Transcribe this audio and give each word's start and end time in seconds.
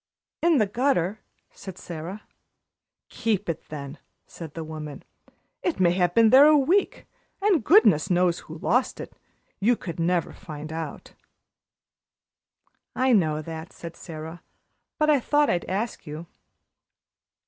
"In 0.41 0.57
the 0.57 0.65
gutter," 0.65 1.19
said 1.51 1.77
Sara. 1.77 2.23
"Keep 3.09 3.47
it, 3.49 3.65
then," 3.69 3.99
said 4.25 4.55
the 4.55 4.63
woman. 4.63 5.03
"It 5.61 5.79
may 5.79 5.91
have 5.91 6.15
been 6.15 6.31
there 6.31 6.47
a 6.47 6.57
week, 6.57 7.05
and 7.39 7.63
goodness 7.63 8.09
knows 8.09 8.39
who 8.39 8.57
lost 8.57 8.99
it. 8.99 9.13
You 9.59 9.75
could 9.75 9.99
never 9.99 10.33
find 10.33 10.73
out." 10.73 11.13
"I 12.95 13.13
know 13.13 13.43
that," 13.43 13.71
said 13.73 13.95
Sara, 13.95 14.41
"but 14.97 15.11
I 15.11 15.19
thought 15.19 15.51
I'd 15.51 15.65
ask 15.65 16.07
you." 16.07 16.25